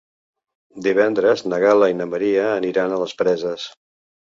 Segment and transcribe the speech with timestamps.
[0.87, 3.71] Divendres na Gal·la i na Maria aniran a les Preses.